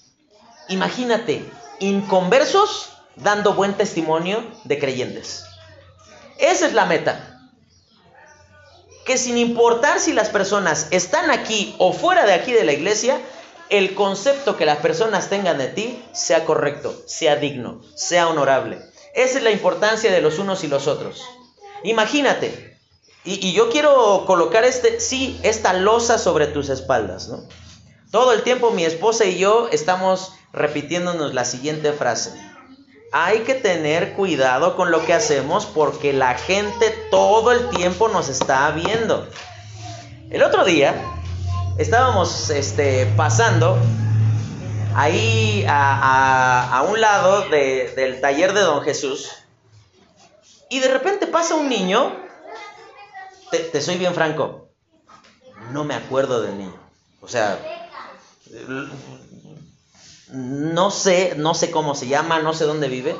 [0.68, 5.44] Imagínate, inconversos dando buen testimonio de creyentes.
[6.38, 7.40] Esa es la meta.
[9.04, 13.20] Que sin importar si las personas están aquí o fuera de aquí de la iglesia,
[13.68, 18.78] el concepto que las personas tengan de ti sea correcto, sea digno, sea honorable.
[19.14, 21.22] Esa es la importancia de los unos y los otros.
[21.82, 22.78] Imagínate,
[23.24, 27.46] y, yo quiero colocar este, sí, esta losa sobre tus espaldas, ¿no?
[28.12, 32.38] Todo el tiempo mi esposa y yo estamos repitiéndonos la siguiente frase.
[33.10, 38.28] Hay que tener cuidado con lo que hacemos porque la gente todo el tiempo nos
[38.28, 39.26] está viendo.
[40.28, 40.94] El otro día
[41.78, 43.78] estábamos este, pasando
[44.94, 49.30] ahí a, un lado del taller de Don Jesús
[50.68, 52.14] y de repente pasa un niño,
[53.50, 54.68] te, soy bien franco,
[55.70, 56.76] no me acuerdo del niño.
[57.22, 57.58] O sea,
[60.32, 63.14] no sé, no sé cómo se llama, no sé dónde vive,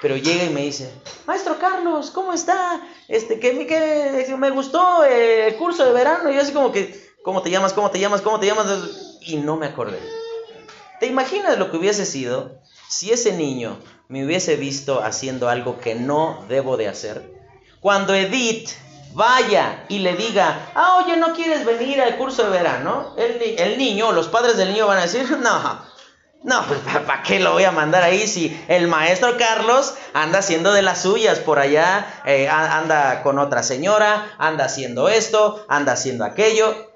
[0.00, 0.92] pero llega y me dice,
[1.26, 2.80] maestro Carlos, ¿cómo está?
[3.08, 6.30] Este, que, que me gustó el curso de verano.
[6.30, 7.72] Y yo así como que, ¿cómo te llamas?
[7.72, 8.20] ¿Cómo te llamas?
[8.20, 8.66] ¿Cómo te llamas?
[9.22, 9.98] Y no me acordé.
[11.00, 13.78] ¿Te imaginas lo que hubiese sido si ese niño
[14.08, 17.32] me hubiese visto haciendo algo que no debo de hacer?
[17.80, 18.70] Cuando Edith
[19.12, 23.14] vaya y le diga, ah, oye, ¿no quieres venir al curso de verano?
[23.16, 25.88] El, el niño, los padres del niño van a decir, no,
[26.42, 30.72] no, pues ¿para qué lo voy a mandar ahí si el maestro Carlos anda haciendo
[30.72, 36.24] de las suyas por allá, eh, anda con otra señora, anda haciendo esto, anda haciendo
[36.24, 36.92] aquello?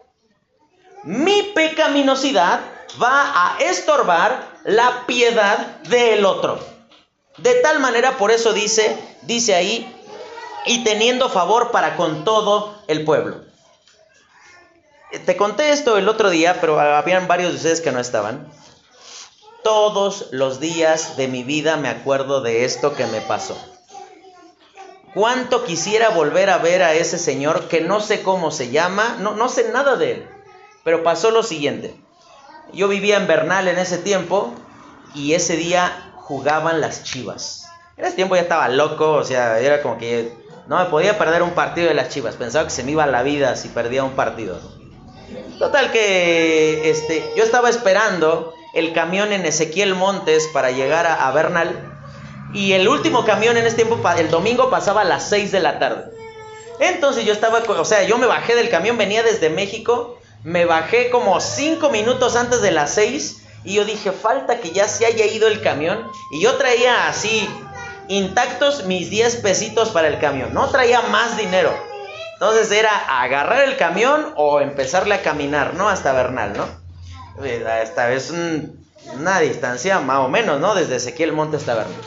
[1.03, 2.61] Mi pecaminosidad
[3.03, 5.59] va a estorbar la piedad
[5.89, 6.59] del otro.
[7.39, 9.92] De tal manera, por eso dice, dice ahí,
[10.67, 13.41] y teniendo favor para con todo el pueblo.
[15.27, 18.49] Te conté esto el otro día, pero habían varios de ustedes que no estaban.
[19.63, 23.57] Todos los días de mi vida me acuerdo de esto que me pasó.
[25.15, 29.17] ¿Cuánto quisiera volver a ver a ese señor que no sé cómo se llama?
[29.21, 30.29] No, no sé nada de él.
[30.85, 31.95] Pero pasó lo siguiente.
[32.73, 34.55] Yo vivía en Bernal en ese tiempo
[35.15, 37.67] y ese día jugaban las chivas.
[37.99, 40.33] En ese tiempo ya estaba loco, o sea, era como que
[40.67, 42.37] no me podía perder un partido de las chivas.
[42.37, 44.61] Pensaba que se me iba la vida si perdía un partido.
[45.59, 51.89] Total que este, yo estaba esperando el camión en Ezequiel Montes para llegar a, Bernal.
[52.55, 55.79] Y el último camión en ese tiempo, el domingo pasaba a las 6 de la
[55.79, 56.11] tarde.
[56.81, 61.11] Entonces yo estaba, o sea, yo me bajé del camión, venía desde México, me bajé
[61.11, 65.25] como 5 minutos antes de las 6 y yo dije, falta que ya se haya
[65.27, 66.05] ido el camión.
[66.33, 67.49] Y yo traía así,
[68.13, 71.73] intactos mis 10 pesitos para el camión, no traía más dinero.
[72.35, 75.89] Entonces era agarrar el camión o empezarle a caminar, ¿no?
[75.89, 76.83] Hasta Bernal, ¿no?
[77.43, 80.75] esta vez una distancia más o menos, ¿no?
[80.75, 82.01] Desde Ezequiel Monte hasta Bernal.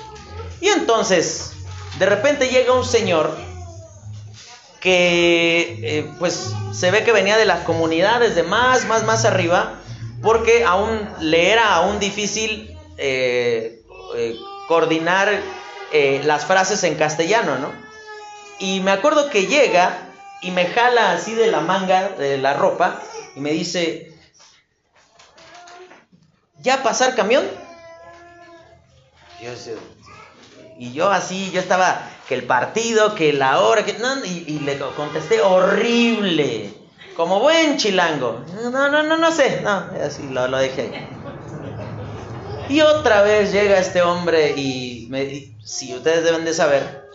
[0.61, 1.53] Y entonces,
[1.97, 3.35] de repente llega un señor
[4.79, 9.79] que eh, pues se ve que venía de las comunidades de más, más, más arriba,
[10.21, 13.81] porque aún le era aún difícil eh,
[14.15, 14.35] eh,
[14.67, 15.41] coordinar
[15.91, 17.71] las frases en castellano, ¿no?
[18.59, 19.97] Y me acuerdo que llega
[20.41, 23.01] y me jala así de la manga de la ropa
[23.35, 24.13] y me dice,
[26.59, 27.45] ¿ya pasar camión?
[30.77, 33.93] y yo así, yo estaba, que el partido, que la hora, que...
[33.93, 36.73] No, y, le contesté horrible,
[37.15, 38.43] como buen chilango.
[38.63, 41.07] No, no, no, no sé, no, así lo, lo dejé ahí.
[42.67, 44.94] Y otra vez llega este hombre y,
[45.63, 47.09] si ustedes deben de saber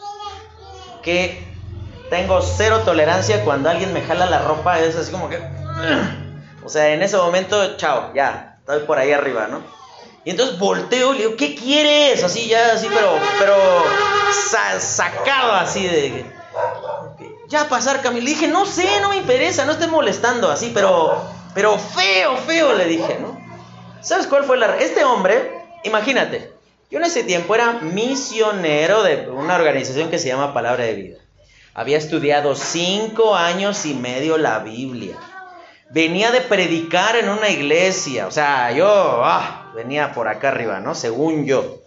[1.02, 1.46] que
[2.10, 5.38] tengo cero tolerancia cuando alguien me jala la ropa, es así como que...
[6.62, 9.62] O sea, en ese momento, chao, ya, estoy por ahí arriba, ¿no?
[10.24, 12.22] Y entonces volteo y le digo, ¿qué quieres?
[12.22, 13.56] Así ya, así, pero, pero
[14.78, 16.24] sacado así de...
[17.48, 18.24] Ya pasar Camilo.
[18.24, 21.24] Le dije, no sé, no me interesa, no estés molestando así, pero,
[21.54, 23.40] pero feo, feo, le dije, ¿no?
[24.02, 24.76] ¿Sabes cuál fue la...
[24.76, 25.52] Este hombre,
[25.84, 26.52] imagínate,
[26.90, 31.18] yo en ese tiempo era misionero de una organización que se llama Palabra de Vida.
[31.74, 35.16] Había estudiado cinco años y medio la Biblia
[35.90, 38.26] venía de predicar en una iglesia.
[38.26, 38.86] O sea, yo
[39.24, 40.94] ah, venía por acá arriba, ¿no?
[40.94, 41.80] Según yo.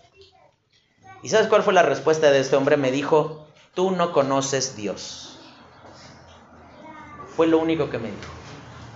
[1.23, 2.77] ¿Y sabes cuál fue la respuesta de este hombre?
[2.77, 5.39] Me dijo, tú no conoces Dios.
[7.35, 8.31] Fue lo único que me dijo.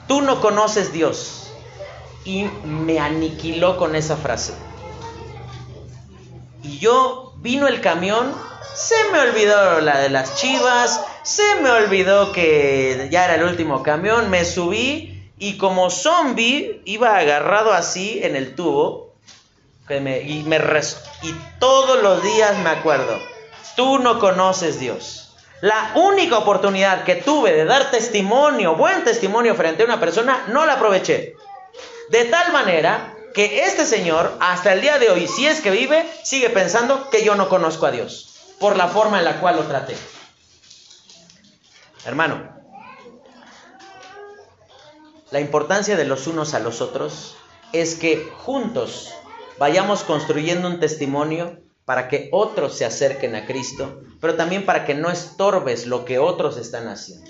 [0.08, 1.54] Tú no conoces Dios.
[2.26, 4.54] Y me aniquiló con esa frase.
[6.64, 8.34] Y yo vino el camión
[8.78, 13.82] se me olvidó la de las chivas, se me olvidó que ya era el último
[13.82, 19.16] camión, me subí y como zombie iba agarrado así en el tubo
[19.90, 23.18] y, me y todos los días me acuerdo,
[23.76, 25.36] tú no conoces Dios.
[25.62, 30.68] La única oportunidad que tuve de dar testimonio, buen testimonio frente a una persona, no
[30.68, 31.36] la aproveché.
[32.12, 36.10] De tal manera que este señor, hasta el día de hoy, si es que vive,
[36.24, 39.66] sigue pensando que yo no conozco a Dios por la forma en la cual lo
[39.66, 39.96] traté.
[42.04, 42.50] Hermano,
[45.30, 47.36] la importancia de los unos a los otros
[47.74, 49.14] es que juntos
[49.60, 54.96] vayamos construyendo un testimonio para que otros se acerquen a Cristo, pero también para que
[54.96, 57.30] no estorbes lo que otros están haciendo.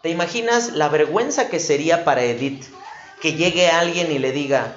[0.00, 2.64] ¿Te imaginas la vergüenza que sería para Edith
[3.20, 4.74] que llegue alguien y le diga,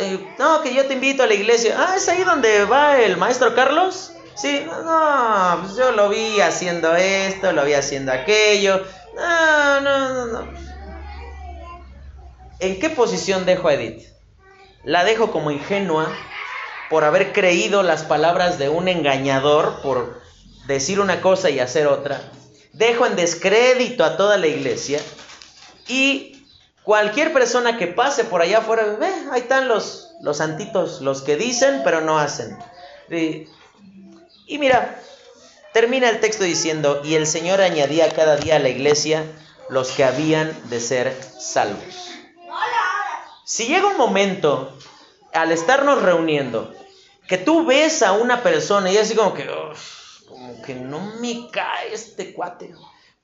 [0.00, 3.16] eh, no, que yo te invito a la iglesia, ah, es ahí donde va el
[3.16, 4.12] maestro Carlos?
[4.34, 8.84] Sí, no, pues yo lo vi haciendo esto, lo vi haciendo aquello.
[9.14, 10.52] No, no, no, no.
[12.58, 14.06] ¿En qué posición dejo a Edith?
[14.84, 16.08] ¿La dejo como ingenua
[16.90, 20.20] por haber creído las palabras de un engañador, por
[20.66, 22.20] decir una cosa y hacer otra.
[22.72, 25.00] Dejo en descrédito a toda la iglesia
[25.86, 26.29] y
[26.84, 31.36] cualquier persona que pase por allá afuera, ve, ahí están los, los santitos, los que
[31.36, 32.58] dicen pero no hacen.
[33.10, 35.00] Y, mira,
[35.72, 39.24] termina el texto diciendo, y el Señor añadía cada día a la iglesia
[39.68, 42.10] los que habían de ser salvos.
[43.44, 44.76] Si llega un momento,
[45.32, 46.72] al estarnos reuniendo,
[47.28, 49.48] que tú ves a una persona y así como que,
[50.28, 52.74] como que no me cae este cuate,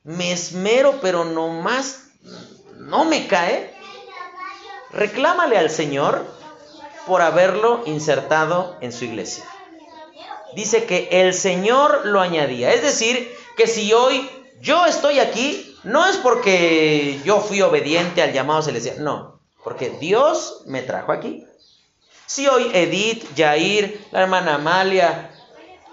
[0.03, 2.09] me esmero, pero no más,
[2.79, 3.75] no me cae,
[4.93, 6.27] reclámale al Señor
[7.07, 9.45] por haberlo insertado en su iglesia.
[10.55, 14.29] Dice que el Señor lo añadía, es decir, que si hoy
[14.61, 20.63] yo estoy aquí, no es porque yo fui obediente al llamado celestial, no, porque Dios
[20.67, 21.45] me trajo aquí.
[22.27, 25.31] Si hoy Edith, Jair, la hermana Amalia,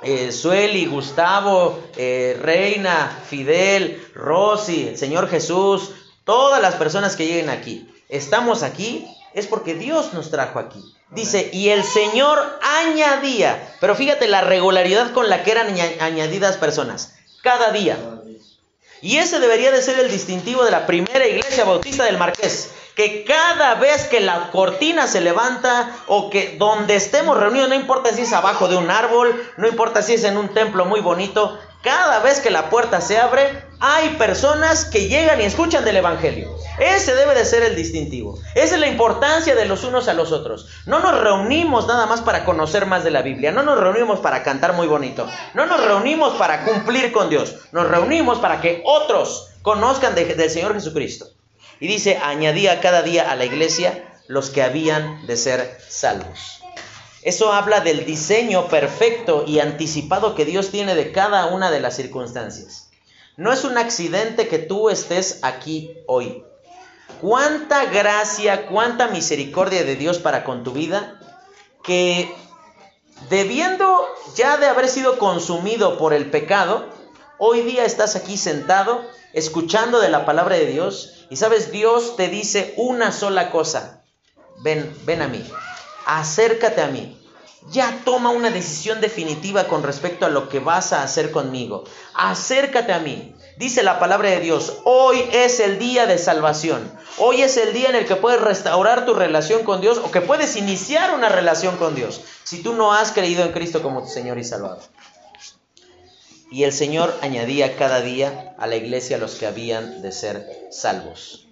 [0.02, 5.92] eh, Sueli, Gustavo, eh, Reina, Fidel, Rosy, el Señor Jesús,
[6.24, 10.84] todas las personas que lleguen aquí, estamos aquí, es porque Dios nos trajo aquí.
[11.10, 15.68] Dice, y el Señor añadía, pero fíjate la regularidad con la que eran
[16.00, 17.98] añadidas personas, cada día.
[19.02, 23.24] Y ese debería de ser el distintivo de la primera iglesia bautista del Marqués que
[23.24, 28.22] cada vez que la cortina se levanta o que donde estemos reunidos, no importa si
[28.22, 32.20] es abajo de un árbol, no importa si es en un templo muy bonito, cada
[32.20, 36.56] vez que la puerta se abre, hay personas que llegan y escuchan del Evangelio.
[36.80, 38.40] Ese debe de ser el distintivo.
[38.56, 40.70] Esa es la importancia de los unos a los otros.
[40.86, 43.52] No nos reunimos nada más para conocer más de la Biblia.
[43.52, 45.28] No nos reunimos para cantar muy bonito.
[45.54, 47.58] No nos reunimos para cumplir con Dios.
[47.74, 51.28] Nos reunimos para que otros conozcan del Señor Jesucristo.
[51.82, 56.63] Y dice, añadía cada día a la iglesia los que habían de ser salvos.
[57.24, 61.96] Eso habla del diseño perfecto y anticipado que Dios tiene de cada una de las
[61.96, 62.90] circunstancias.
[63.38, 66.44] No es un accidente que tú estés aquí hoy.
[67.22, 71.20] Cuánta gracia, cuánta misericordia de Dios para con tu vida,
[71.84, 72.34] que
[73.30, 74.06] debiendo
[74.36, 76.90] ya de haber sido consumido por el pecado,
[77.38, 79.02] hoy día estás aquí sentado,
[79.32, 84.04] escuchando de la palabra de Dios y sabes, Dios te dice una sola cosa.
[84.60, 85.44] Ven, ven a mí.
[86.06, 87.20] Acércate a mí.
[87.72, 91.86] Ya toma una decisión definitiva con respecto a lo que vas a hacer conmigo.
[92.14, 93.34] Acércate a mí.
[93.58, 96.92] Dice la palabra de Dios, hoy es el día de salvación.
[97.18, 100.22] Hoy es el día en el que puedes restaurar tu relación con Dios o que
[100.22, 104.10] puedes iniciar una relación con Dios si tú no has creído en Cristo como tu
[104.10, 104.82] Señor y Salvador.
[106.52, 111.43] Y el Señor añadía cada día a la iglesia los que habían de ser salvos.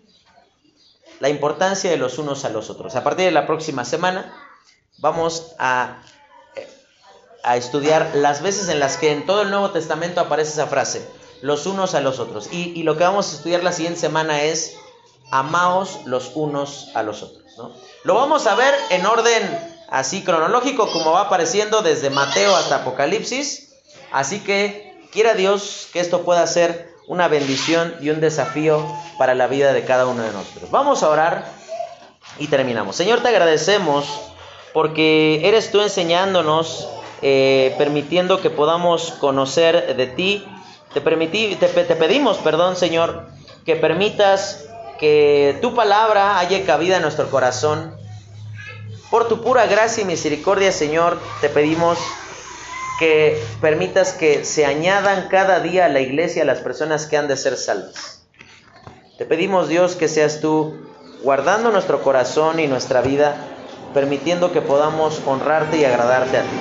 [1.22, 2.95] La importancia de los unos a los otros.
[2.95, 4.34] A partir de la próxima semana
[4.97, 6.01] vamos a,
[7.43, 11.07] a estudiar las veces en las que en todo el Nuevo Testamento aparece esa frase,
[11.41, 12.49] los unos a los otros.
[12.51, 14.76] Y, y lo que vamos a estudiar la siguiente semana es,
[15.32, 17.41] amaos los unos a los otros.
[18.03, 23.69] Lo vamos a ver en orden así cronológico como va apareciendo desde Mateo hasta Apocalipsis.
[24.11, 28.88] Así que Quiera Dios que esto pueda ser una bendición y un desafío
[29.18, 30.72] para la vida de cada uno de nosotros.
[30.72, 31.43] Vamos a orar
[32.39, 32.95] y terminamos.
[32.95, 34.05] Señor, te agradecemos
[34.74, 36.88] porque eres tú enseñándonos,
[37.22, 40.45] eh, permitiendo que podamos conocer de ti.
[40.93, 43.26] Te, permití, te, te pedimos, perdón, Señor,
[43.66, 47.93] que permitas que tu palabra haya cabida en nuestro corazón.
[49.09, 51.97] Por tu pura gracia y misericordia, Señor, te pedimos
[53.02, 57.36] que permitas que se añadan cada día a la iglesia las personas que han de
[57.36, 58.28] ser salvas.
[59.18, 60.76] Te pedimos Dios que seas tú
[61.24, 63.38] guardando nuestro corazón y nuestra vida,
[63.95, 66.58] permitiendo que podamos honrarte y agradarte a ti.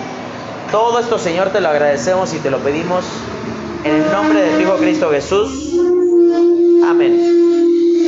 [0.73, 3.05] Todo esto Señor te lo agradecemos y te lo pedimos
[3.85, 5.75] en el nombre de tu Hijo Cristo Jesús.
[6.89, 7.60] Amén.